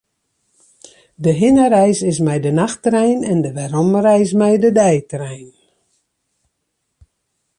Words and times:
De 1.23 1.31
hinnereis 1.39 1.99
is 2.11 2.19
mei 2.25 2.39
de 2.45 2.51
nachttrein 2.61 3.19
en 3.31 3.39
de 3.45 3.51
weromreis 3.57 4.31
mei 4.41 4.55
de 4.63 4.71
deitrein. 4.79 5.49